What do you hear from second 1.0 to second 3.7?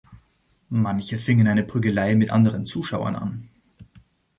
fingen eine Prügelei mit anderen Zuschauern an.